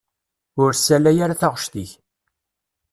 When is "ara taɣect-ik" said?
1.23-1.91